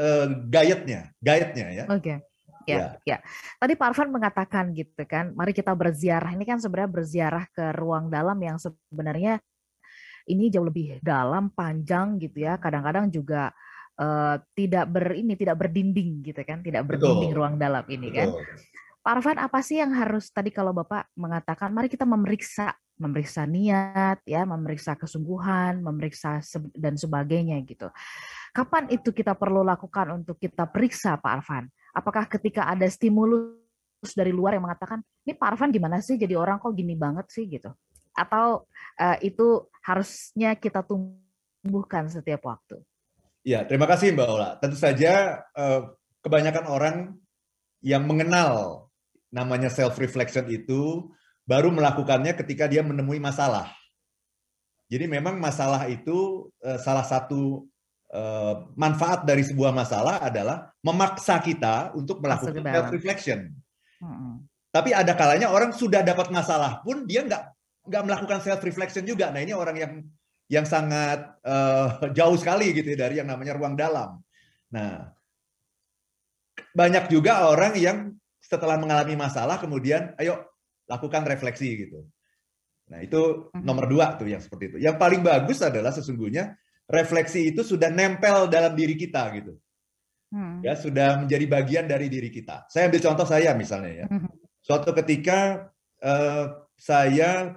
uh, 0.00 0.26
guide-nya, 0.48 1.12
guide-nya 1.20 1.66
ya. 1.76 1.84
Oke. 1.92 2.00
Okay. 2.00 2.16
Ya, 2.64 2.96
ya, 3.04 3.16
ya. 3.16 3.16
Tadi 3.60 3.76
Pak 3.76 3.92
Arfan 3.92 4.08
mengatakan 4.08 4.72
gitu 4.72 5.04
kan, 5.04 5.36
mari 5.36 5.52
kita 5.52 5.76
berziarah. 5.76 6.32
Ini 6.32 6.44
kan 6.48 6.56
sebenarnya 6.56 6.88
berziarah 6.88 7.44
ke 7.52 7.76
ruang 7.76 8.08
dalam 8.08 8.40
yang 8.40 8.56
sebenarnya 8.56 9.44
ini 10.24 10.48
jauh 10.48 10.64
lebih 10.64 11.04
dalam, 11.04 11.52
panjang 11.52 12.16
gitu 12.16 12.48
ya. 12.48 12.56
Kadang-kadang 12.56 13.12
juga 13.12 13.52
uh, 14.00 14.40
tidak 14.56 14.88
ber 14.88 15.12
ini 15.20 15.36
tidak 15.36 15.60
berdinding 15.60 16.24
gitu 16.24 16.40
kan, 16.48 16.64
tidak 16.64 16.88
berdinding 16.88 17.28
Betul. 17.28 17.38
ruang 17.44 17.54
dalam 17.60 17.84
ini 17.92 18.08
kan. 18.08 18.32
Betul. 18.32 18.40
kan. 18.40 18.58
Pak 19.00 19.12
Arfan, 19.16 19.40
apa 19.40 19.64
sih 19.64 19.80
yang 19.80 19.96
harus 19.96 20.28
tadi 20.28 20.52
kalau 20.52 20.76
Bapak 20.76 21.08
mengatakan, 21.16 21.72
mari 21.72 21.88
kita 21.88 22.04
memeriksa, 22.04 22.76
memeriksa 23.00 23.48
niat, 23.48 24.20
ya, 24.28 24.44
memeriksa 24.44 24.92
kesungguhan, 24.92 25.80
memeriksa 25.80 26.44
dan 26.76 27.00
sebagainya 27.00 27.56
gitu. 27.64 27.88
Kapan 28.52 28.92
itu 28.92 29.08
kita 29.08 29.32
perlu 29.32 29.64
lakukan 29.64 30.20
untuk 30.20 30.36
kita 30.36 30.68
periksa, 30.68 31.16
Pak 31.16 31.32
Arfan? 31.32 31.64
Apakah 31.96 32.28
ketika 32.28 32.68
ada 32.68 32.84
stimulus 32.92 34.12
dari 34.12 34.36
luar 34.36 34.60
yang 34.60 34.68
mengatakan, 34.68 35.00
ini 35.24 35.32
Pak 35.32 35.48
Arfan 35.56 35.72
gimana 35.72 36.04
sih 36.04 36.20
jadi 36.20 36.36
orang 36.36 36.60
kok 36.60 36.76
gini 36.76 36.92
banget 36.92 37.24
sih 37.32 37.48
gitu? 37.48 37.72
Atau 38.12 38.68
uh, 39.00 39.16
itu 39.24 39.64
harusnya 39.80 40.60
kita 40.60 40.84
tumbuhkan 40.84 42.04
setiap 42.12 42.44
waktu? 42.44 42.84
Ya, 43.40 43.64
terima 43.64 43.88
kasih 43.88 44.12
Mbak 44.12 44.28
Ola. 44.28 44.50
Tentu 44.60 44.76
saja 44.76 45.40
uh, 45.56 45.96
kebanyakan 46.20 46.68
orang 46.68 46.96
yang 47.80 48.04
mengenal 48.04 48.89
namanya 49.30 49.70
self 49.70 49.96
reflection 49.96 50.46
itu 50.50 51.10
baru 51.46 51.70
melakukannya 51.70 52.34
ketika 52.38 52.70
dia 52.70 52.82
menemui 52.82 53.18
masalah. 53.18 53.70
Jadi 54.90 55.06
memang 55.06 55.38
masalah 55.38 55.86
itu 55.86 56.50
uh, 56.66 56.78
salah 56.82 57.06
satu 57.06 57.66
uh, 58.10 58.70
manfaat 58.74 59.22
dari 59.22 59.46
sebuah 59.46 59.70
masalah 59.70 60.18
adalah 60.18 60.74
memaksa 60.82 61.38
kita 61.38 61.94
untuk 61.94 62.18
melakukan 62.18 62.62
self 62.62 62.90
reflection. 62.90 63.54
Hmm. 64.02 64.42
Tapi 64.70 64.94
ada 64.94 65.14
kalanya 65.14 65.50
orang 65.50 65.74
sudah 65.74 66.02
dapat 66.02 66.30
masalah 66.30 66.82
pun 66.82 67.06
dia 67.06 67.22
nggak 67.26 67.42
nggak 67.86 68.02
melakukan 68.06 68.38
self 68.42 68.62
reflection 68.62 69.06
juga. 69.06 69.30
Nah 69.30 69.42
ini 69.42 69.54
orang 69.54 69.76
yang 69.78 69.92
yang 70.50 70.66
sangat 70.66 71.38
uh, 71.46 72.10
jauh 72.10 72.34
sekali 72.34 72.74
gitu 72.74 72.94
ya, 72.94 73.06
dari 73.06 73.22
yang 73.22 73.30
namanya 73.30 73.54
ruang 73.54 73.78
dalam. 73.78 74.18
Nah 74.74 75.14
banyak 76.74 77.10
juga 77.10 77.50
orang 77.50 77.74
yang 77.78 77.98
setelah 78.50 78.74
mengalami 78.74 79.14
masalah 79.14 79.62
kemudian 79.62 80.18
ayo 80.18 80.42
lakukan 80.90 81.22
refleksi 81.22 81.86
gitu. 81.86 82.02
Nah 82.90 82.98
itu 82.98 83.54
mhm. 83.54 83.62
nomor 83.62 83.86
dua 83.86 84.18
tuh 84.18 84.26
yang 84.26 84.42
seperti 84.42 84.74
itu. 84.74 84.78
Yang 84.82 84.98
paling 84.98 85.22
bagus 85.22 85.62
adalah 85.62 85.94
sesungguhnya 85.94 86.58
refleksi 86.90 87.54
itu 87.54 87.62
sudah 87.62 87.86
nempel 87.86 88.50
dalam 88.50 88.74
diri 88.74 88.98
kita 88.98 89.30
gitu. 89.38 89.54
Hmm. 90.34 90.62
Ya 90.62 90.74
sudah 90.74 91.22
menjadi 91.22 91.46
bagian 91.46 91.86
dari 91.86 92.10
diri 92.10 92.30
kita. 92.30 92.66
Saya 92.66 92.90
ambil 92.90 93.02
contoh 93.02 93.26
saya 93.26 93.54
misalnya 93.54 93.92
ya. 94.04 94.06
Hmm. 94.10 94.30
Suatu 94.62 94.90
ketika 94.94 95.70
uh, 96.02 96.66
saya 96.74 97.54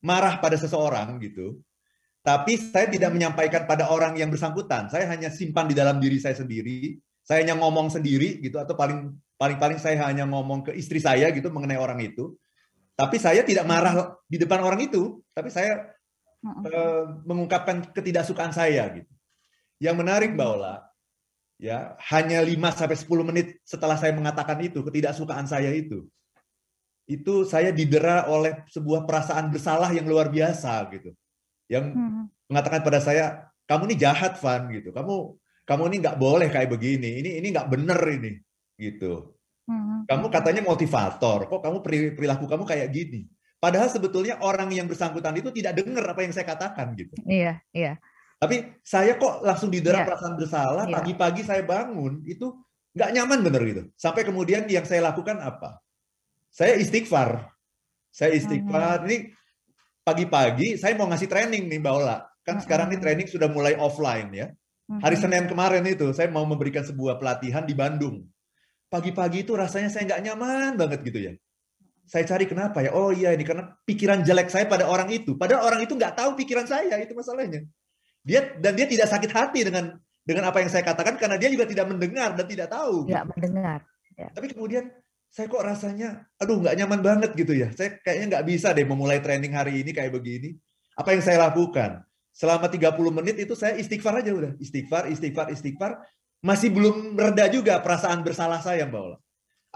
marah 0.00 0.40
pada 0.40 0.56
seseorang 0.56 1.20
gitu, 1.20 1.60
tapi 2.20 2.60
saya 2.60 2.88
tidak 2.92 3.12
menyampaikan 3.12 3.64
pada 3.64 3.88
orang 3.88 4.16
yang 4.20 4.28
bersangkutan. 4.28 4.92
Saya 4.92 5.08
hanya 5.08 5.32
simpan 5.32 5.68
di 5.68 5.76
dalam 5.76 5.96
diri 5.96 6.20
saya 6.20 6.36
sendiri. 6.36 7.00
Saya 7.24 7.44
hanya 7.44 7.56
ngomong 7.56 7.88
sendiri 7.88 8.40
gitu 8.44 8.60
atau 8.60 8.76
paling 8.76 9.08
paling-paling 9.40 9.80
saya 9.80 9.96
hanya 10.04 10.28
ngomong 10.28 10.68
ke 10.68 10.76
istri 10.76 11.00
saya 11.00 11.32
gitu 11.32 11.48
mengenai 11.48 11.80
orang 11.80 11.96
itu. 12.04 12.36
Tapi 12.92 13.16
saya 13.16 13.40
tidak 13.40 13.64
marah 13.64 14.20
di 14.28 14.36
depan 14.36 14.60
orang 14.60 14.84
itu, 14.84 15.24
tapi 15.32 15.48
saya 15.48 15.88
uh, 16.44 17.24
mengungkapkan 17.24 17.96
ketidaksukaan 17.96 18.52
saya 18.52 18.84
gitu. 18.92 19.08
Yang 19.80 19.96
menarik 20.04 20.36
Mbak 20.36 20.48
Ola, 20.52 20.84
ya, 21.56 21.96
hanya 22.12 22.44
5 22.44 22.60
sampai 22.76 23.00
10 23.00 23.08
menit 23.32 23.56
setelah 23.64 23.96
saya 23.96 24.12
mengatakan 24.12 24.60
itu, 24.60 24.84
ketidaksukaan 24.84 25.48
saya 25.48 25.72
itu. 25.72 26.04
Itu 27.08 27.48
saya 27.48 27.72
didera 27.72 28.28
oleh 28.28 28.68
sebuah 28.68 29.08
perasaan 29.08 29.48
bersalah 29.48 29.88
yang 29.96 30.04
luar 30.04 30.28
biasa 30.28 30.84
gitu. 30.92 31.16
Yang 31.72 31.96
mengatakan 32.52 32.84
pada 32.84 33.00
saya, 33.00 33.48
kamu 33.64 33.88
ini 33.88 33.96
jahat 33.96 34.36
Van 34.44 34.68
gitu. 34.68 34.92
Kamu 34.92 35.40
kamu 35.64 35.82
ini 35.88 35.96
nggak 36.04 36.18
boleh 36.20 36.52
kayak 36.52 36.68
begini. 36.68 37.24
Ini 37.24 37.30
ini 37.40 37.48
nggak 37.48 37.68
bener 37.72 38.00
ini 38.12 38.32
gitu. 38.80 39.36
Hmm. 39.68 40.08
Kamu 40.08 40.32
katanya 40.32 40.64
motivator, 40.64 41.46
kok 41.46 41.60
kamu 41.60 41.78
perilaku 42.16 42.48
kamu 42.48 42.64
kayak 42.64 42.88
gini. 42.90 43.28
Padahal 43.60 43.92
sebetulnya 43.92 44.40
orang 44.40 44.72
yang 44.72 44.88
bersangkutan 44.88 45.36
itu 45.36 45.52
tidak 45.52 45.76
dengar 45.76 46.16
apa 46.16 46.24
yang 46.24 46.32
saya 46.32 46.48
katakan 46.48 46.96
gitu. 46.96 47.12
Iya, 47.28 47.60
iya. 47.76 48.00
Tapi 48.40 48.80
saya 48.80 49.20
kok 49.20 49.44
langsung 49.44 49.68
didera 49.68 50.00
yeah. 50.00 50.06
perasaan 50.08 50.34
bersalah, 50.40 50.84
iya. 50.88 50.96
pagi-pagi 50.96 51.44
saya 51.44 51.60
bangun, 51.60 52.24
itu 52.24 52.56
nggak 52.96 53.10
nyaman 53.12 53.38
bener 53.44 53.62
gitu. 53.68 53.82
Sampai 54.00 54.24
kemudian 54.24 54.64
yang 54.64 54.88
saya 54.88 55.12
lakukan 55.12 55.36
apa? 55.44 55.76
Saya 56.48 56.80
istighfar. 56.80 57.52
Saya 58.08 58.32
istighfar. 58.32 59.04
Ini 59.06 59.28
pagi-pagi 60.02 60.80
saya 60.80 60.96
mau 60.96 61.06
ngasih 61.12 61.28
training 61.28 61.68
nih 61.68 61.78
Mbak 61.84 61.94
Ola. 61.94 62.18
Kan 62.40 62.58
sekarang 62.64 62.90
nih 62.90 62.98
training 62.98 63.28
sudah 63.28 63.46
mulai 63.52 63.76
offline 63.76 64.32
ya. 64.32 64.48
Hari 64.90 65.14
Senin 65.14 65.46
kemarin 65.46 65.86
itu 65.86 66.10
saya 66.10 66.26
mau 66.26 66.42
memberikan 66.42 66.82
sebuah 66.82 67.22
pelatihan 67.22 67.62
di 67.62 67.78
Bandung. 67.78 68.26
Pagi-pagi 68.90 69.46
itu 69.46 69.54
rasanya 69.54 69.86
saya 69.86 70.02
nggak 70.10 70.22
nyaman 70.26 70.72
banget 70.74 71.00
gitu 71.06 71.18
ya. 71.30 71.32
Saya 72.10 72.26
cari 72.26 72.50
kenapa 72.50 72.82
ya? 72.82 72.90
Oh 72.90 73.14
iya 73.14 73.30
ini 73.30 73.46
karena 73.46 73.70
pikiran 73.86 74.26
jelek 74.26 74.50
saya 74.50 74.66
pada 74.66 74.90
orang 74.90 75.06
itu. 75.14 75.38
Padahal 75.38 75.62
orang 75.62 75.86
itu 75.86 75.94
nggak 75.94 76.18
tahu 76.18 76.34
pikiran 76.34 76.66
saya 76.66 76.98
itu 76.98 77.14
masalahnya. 77.14 77.62
Dia 78.26 78.58
dan 78.58 78.74
dia 78.74 78.90
tidak 78.90 79.06
sakit 79.06 79.30
hati 79.30 79.62
dengan 79.62 79.94
dengan 80.26 80.50
apa 80.50 80.58
yang 80.58 80.70
saya 80.74 80.82
katakan 80.82 81.14
karena 81.16 81.38
dia 81.38 81.54
juga 81.54 81.70
tidak 81.70 81.86
mendengar 81.86 82.34
dan 82.34 82.46
tidak 82.50 82.66
tahu. 82.66 83.06
Tidak 83.06 83.26
mendengar. 83.30 83.86
Ya. 84.18 84.28
Tapi 84.34 84.46
kemudian 84.50 84.90
saya 85.30 85.46
kok 85.46 85.62
rasanya, 85.62 86.26
aduh 86.42 86.58
nggak 86.58 86.74
nyaman 86.74 87.00
banget 87.00 87.30
gitu 87.38 87.54
ya. 87.54 87.70
Saya 87.70 88.02
kayaknya 88.02 88.36
nggak 88.36 88.44
bisa 88.50 88.74
deh 88.74 88.82
memulai 88.82 89.22
training 89.22 89.54
hari 89.54 89.78
ini 89.78 89.94
kayak 89.94 90.10
begini. 90.10 90.58
Apa 90.98 91.14
yang 91.14 91.22
saya 91.22 91.38
lakukan? 91.46 92.02
Selama 92.34 92.66
30 92.66 92.98
menit 93.14 93.36
itu 93.38 93.54
saya 93.54 93.78
istighfar 93.78 94.18
aja 94.18 94.34
udah. 94.34 94.52
Istighfar, 94.58 95.06
istighfar, 95.06 95.54
istighfar. 95.54 96.02
Masih 96.40 96.72
belum 96.72 97.20
reda 97.20 97.52
juga 97.52 97.84
perasaan 97.84 98.24
bersalah 98.24 98.64
saya 98.64 98.88
Mbak 98.88 99.00
Ola. 99.00 99.18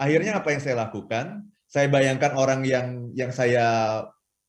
Akhirnya 0.01 0.41
apa 0.41 0.49
yang 0.49 0.61
saya 0.61 0.75
lakukan? 0.81 1.45
Saya 1.69 1.87
bayangkan 1.89 2.33
orang 2.37 2.65
yang 2.65 3.13
yang 3.13 3.29
saya 3.29 4.01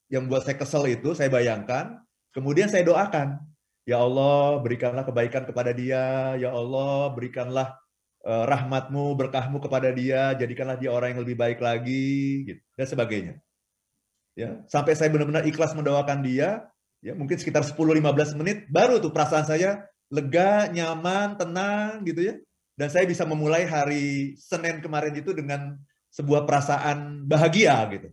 yang 0.08 0.30
buat 0.30 0.46
saya 0.46 0.56
kesel 0.56 0.86
itu, 0.88 1.12
saya 1.12 1.28
bayangkan. 1.28 2.00
Kemudian 2.32 2.72
saya 2.72 2.84
doakan. 2.88 3.40
Ya 3.86 4.02
Allah, 4.02 4.58
berikanlah 4.64 5.06
kebaikan 5.06 5.46
kepada 5.46 5.70
dia. 5.70 6.34
Ya 6.40 6.50
Allah, 6.50 7.14
berikanlah 7.14 7.78
uh, 8.26 8.44
rahmatmu, 8.44 9.14
berkahmu 9.14 9.62
kepada 9.62 9.94
dia, 9.94 10.34
jadikanlah 10.34 10.76
dia 10.76 10.90
orang 10.90 11.14
yang 11.14 11.22
lebih 11.22 11.38
baik 11.38 11.62
lagi, 11.62 12.42
gitu, 12.42 12.62
dan 12.74 12.86
sebagainya. 12.90 13.34
Ya, 14.36 14.60
sampai 14.68 14.92
saya 14.98 15.08
benar-benar 15.08 15.48
ikhlas 15.48 15.72
mendoakan 15.72 16.20
dia, 16.20 16.68
ya 17.00 17.16
mungkin 17.16 17.40
sekitar 17.40 17.64
10-15 17.64 18.36
menit, 18.36 18.68
baru 18.68 19.00
tuh 19.00 19.14
perasaan 19.14 19.48
saya 19.48 19.86
lega, 20.12 20.70
nyaman, 20.70 21.38
tenang, 21.38 22.02
gitu 22.06 22.20
ya. 22.22 22.34
Dan 22.76 22.88
saya 22.92 23.08
bisa 23.08 23.24
memulai 23.24 23.64
hari 23.64 24.36
Senin 24.36 24.84
kemarin 24.84 25.16
itu 25.16 25.32
dengan 25.32 25.74
sebuah 26.12 26.44
perasaan 26.44 27.24
bahagia, 27.24 27.80
gitu. 27.92 28.08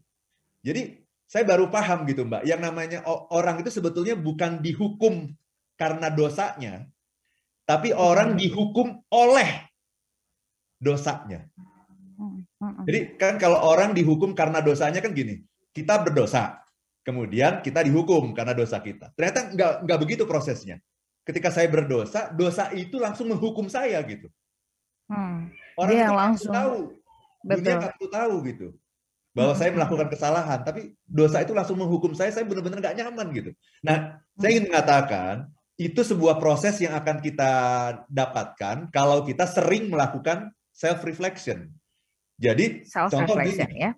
Jadi 0.63 1.03
saya 1.27 1.43
baru 1.49 1.67
paham 1.67 2.05
gitu 2.05 2.29
Mbak, 2.29 2.45
yang 2.45 2.61
namanya 2.61 3.01
orang 3.33 3.59
itu 3.65 3.73
sebetulnya 3.73 4.13
bukan 4.13 4.61
dihukum 4.61 5.33
karena 5.75 6.13
dosanya, 6.13 6.85
tapi 7.65 7.89
orang 7.89 8.37
dihukum 8.37 9.01
oleh 9.09 9.65
dosanya. 10.77 11.49
Hmm, 12.15 12.45
hmm. 12.61 12.85
Jadi 12.85 12.99
kan 13.17 13.41
kalau 13.41 13.59
orang 13.65 13.97
dihukum 13.97 14.37
karena 14.37 14.61
dosanya 14.61 15.01
kan 15.01 15.11
gini, 15.11 15.41
kita 15.73 16.05
berdosa, 16.05 16.61
kemudian 17.01 17.65
kita 17.65 17.81
dihukum 17.81 18.31
karena 18.37 18.53
dosa 18.53 18.77
kita. 18.77 19.09
Ternyata 19.17 19.39
nggak 19.57 19.73
nggak 19.89 19.99
begitu 19.99 20.23
prosesnya. 20.29 20.77
Ketika 21.23 21.49
saya 21.49 21.71
berdosa, 21.71 22.31
dosa 22.35 22.67
itu 22.75 22.99
langsung 22.99 23.31
menghukum 23.31 23.71
saya 23.71 23.99
gitu. 24.03 24.27
Hmm. 25.07 25.51
Orang 25.79 25.91
Dia 25.95 26.11
langsung 26.11 26.51
tahu, 26.51 26.77
Betul. 27.43 27.57
dunia 27.63 27.75
nggak 27.79 28.11
tahu 28.11 28.35
gitu 28.47 28.67
bahwa 29.33 29.57
hmm. 29.57 29.59
saya 29.59 29.71
melakukan 29.73 30.07
kesalahan, 30.13 30.59
tapi 30.61 30.93
dosa 31.09 31.41
itu 31.41 31.57
langsung 31.57 31.81
menghukum 31.81 32.13
saya, 32.13 32.29
saya 32.29 32.45
benar-benar 32.45 32.79
nggak 32.79 32.97
nyaman 33.01 33.27
gitu. 33.33 33.51
Nah, 33.81 34.21
saya 34.37 34.49
ingin 34.53 34.69
mengatakan 34.69 35.49
itu 35.73 36.05
sebuah 36.05 36.37
proses 36.37 36.77
yang 36.77 36.93
akan 36.93 37.17
kita 37.17 37.51
dapatkan 38.05 38.93
kalau 38.93 39.25
kita 39.25 39.49
sering 39.49 39.89
melakukan 39.89 40.53
self 40.69 41.01
reflection. 41.01 41.73
Jadi 42.37 42.85
self 42.85 43.09
contoh 43.09 43.41
gini, 43.41 43.57
ya. 43.73 43.97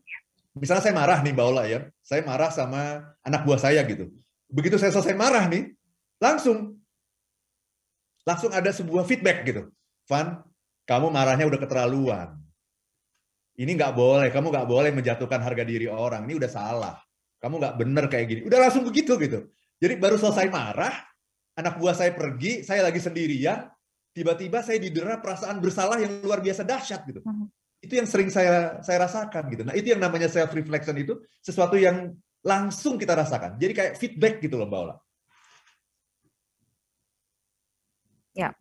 Misalnya 0.55 0.83
saya 0.87 0.95
marah 0.95 1.19
nih 1.19 1.35
Mbak 1.35 1.47
Ola 1.51 1.63
ya, 1.67 1.83
saya 1.99 2.23
marah 2.23 2.47
sama 2.47 3.03
anak 3.19 3.43
buah 3.43 3.59
saya 3.59 3.83
gitu. 3.83 4.07
Begitu 4.47 4.79
saya 4.79 4.95
selesai 4.95 5.19
marah 5.19 5.51
nih, 5.51 5.75
langsung 6.23 6.74
langsung 8.25 8.51
ada 8.51 8.73
sebuah 8.73 9.05
feedback 9.05 9.45
gitu. 9.45 9.69
Van, 10.09 10.41
kamu 10.89 11.13
marahnya 11.13 11.45
udah 11.45 11.59
keterlaluan. 11.61 12.29
Ini 13.55 13.71
nggak 13.71 13.93
boleh, 13.95 14.27
kamu 14.33 14.51
nggak 14.51 14.67
boleh 14.67 14.91
menjatuhkan 14.91 15.39
harga 15.39 15.63
diri 15.63 15.87
orang. 15.87 16.27
Ini 16.27 16.35
udah 16.35 16.51
salah. 16.51 16.95
Kamu 17.39 17.61
nggak 17.61 17.75
bener 17.79 18.05
kayak 18.11 18.25
gini. 18.27 18.41
Udah 18.43 18.59
langsung 18.67 18.83
begitu 18.83 19.15
gitu. 19.15 19.47
Jadi 19.79 19.95
baru 19.95 20.19
selesai 20.19 20.51
marah, 20.51 20.91
anak 21.55 21.79
buah 21.79 21.95
saya 21.95 22.11
pergi, 22.11 22.67
saya 22.67 22.83
lagi 22.83 22.99
sendirian, 22.99 23.69
tiba-tiba 24.11 24.59
saya 24.59 24.81
didera 24.81 25.23
perasaan 25.23 25.63
bersalah 25.63 25.99
yang 26.03 26.19
luar 26.25 26.43
biasa 26.43 26.67
dahsyat 26.67 27.07
gitu. 27.07 27.23
Hmm. 27.23 27.47
Itu 27.79 27.95
yang 27.95 28.07
sering 28.09 28.27
saya 28.27 28.83
saya 28.83 29.07
rasakan 29.07 29.43
gitu. 29.51 29.63
Nah, 29.63 29.75
itu 29.77 29.93
yang 29.95 30.01
namanya 30.03 30.27
self 30.27 30.51
reflection 30.51 30.95
itu 30.99 31.21
sesuatu 31.39 31.79
yang 31.79 32.11
langsung 32.43 32.99
kita 32.99 33.15
rasakan. 33.15 33.55
Jadi 33.55 33.73
kayak 33.73 33.93
feedback 33.95 34.43
gitu 34.43 34.59
loh, 34.59 34.67
Mbak 34.67 34.81
Ola. 34.83 34.95
Ya, 38.35 38.51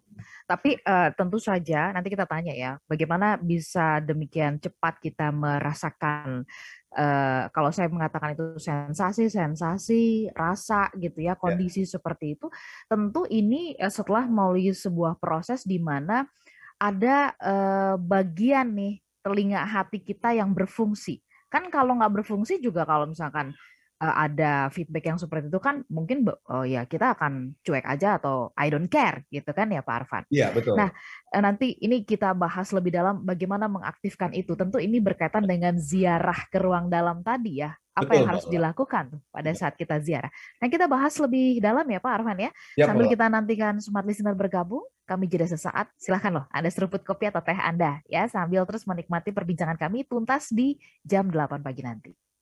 tapi 0.45 0.77
uh, 0.85 1.09
tentu 1.17 1.41
saja 1.41 1.89
nanti 1.97 2.13
kita 2.13 2.29
tanya 2.29 2.53
ya, 2.53 2.77
bagaimana 2.85 3.41
bisa 3.41 4.01
demikian 4.05 4.61
cepat 4.61 5.01
kita 5.01 5.33
merasakan 5.33 6.45
uh, 6.93 7.49
kalau 7.49 7.73
saya 7.73 7.89
mengatakan 7.89 8.37
itu 8.37 8.61
sensasi-sensasi, 8.61 10.33
rasa 10.37 10.93
gitu 11.01 11.25
ya, 11.25 11.33
kondisi 11.33 11.89
yeah. 11.89 11.93
seperti 11.97 12.37
itu, 12.37 12.53
tentu 12.85 13.25
ini 13.33 13.73
uh, 13.81 13.89
setelah 13.89 14.29
melalui 14.29 14.69
sebuah 14.69 15.17
proses 15.17 15.65
di 15.65 15.81
mana 15.81 16.29
ada 16.77 17.33
uh, 17.41 17.97
bagian 17.97 18.69
nih 18.77 19.01
telinga 19.25 19.65
hati 19.65 20.05
kita 20.05 20.37
yang 20.37 20.53
berfungsi. 20.53 21.25
Kan 21.49 21.73
kalau 21.73 21.97
nggak 21.97 22.21
berfungsi 22.21 22.61
juga 22.61 22.85
kalau 22.85 23.09
misalkan 23.09 23.57
uh, 24.05 24.15
ada 24.29 24.69
feedback 24.69 25.09
yang 25.09 25.19
seperti 25.19 25.49
itu 25.49 25.61
kan 25.61 25.81
mungkin 25.89 26.29
oh 26.29 26.65
ya 26.69 26.85
kita 26.85 27.17
akan 27.17 27.57
cuek 27.65 27.85
aja 27.89 28.21
atau 28.21 28.53
I 28.53 28.69
don't 28.69 28.93
care 28.93 29.25
gitu 29.33 29.49
kan 29.57 29.73
ya 29.73 29.81
Pak 29.81 29.95
Arfan. 30.05 30.25
Iya 30.29 30.53
betul. 30.53 30.77
Nah 30.77 30.93
eh, 31.33 31.41
nanti 31.41 31.81
ini 31.81 32.05
kita 32.05 32.37
bahas 32.37 32.69
lebih 32.77 32.93
dalam 32.93 33.25
bagaimana 33.25 33.65
mengaktifkan 33.67 34.37
itu. 34.37 34.53
Tentu 34.53 34.77
ini 34.77 35.01
berkaitan 35.01 35.49
dengan 35.49 35.81
ziarah 35.81 36.45
ke 36.53 36.61
ruang 36.61 36.93
dalam 36.93 37.25
tadi 37.25 37.65
ya. 37.65 37.73
Apa 37.95 38.11
betul, 38.11 38.17
yang 38.19 38.27
harus 38.27 38.45
Pak. 38.45 38.53
dilakukan 38.53 39.05
pada 39.31 39.51
ya. 39.55 39.57
saat 39.57 39.75
kita 39.79 39.97
ziarah. 40.03 40.31
Nah 40.59 40.67
kita 40.67 40.91
bahas 40.91 41.15
lebih 41.15 41.63
dalam 41.63 41.87
ya 41.87 42.03
Pak 42.03 42.13
Arfan 42.21 42.39
ya. 42.43 42.51
ya 42.75 42.85
Sambil 42.91 43.07
Pak. 43.07 43.13
kita 43.15 43.25
nantikan 43.31 43.75
smart 43.79 44.03
listener 44.05 44.35
bergabung, 44.35 44.83
kami 45.07 45.31
jeda 45.31 45.47
sesaat. 45.47 45.89
Silahkan 45.95 46.35
loh, 46.35 46.45
Anda 46.51 46.75
seruput 46.75 47.07
kopi 47.07 47.31
atau 47.31 47.39
teh 47.39 47.55
Anda 47.55 48.03
ya 48.11 48.27
sambil 48.27 48.67
terus 48.67 48.83
menikmati 48.83 49.31
perbincangan 49.31 49.79
kami 49.79 50.03
tuntas 50.11 50.51
di 50.51 50.75
jam 51.07 51.31
8 51.31 51.63
pagi 51.63 51.87
nanti. 51.87 52.25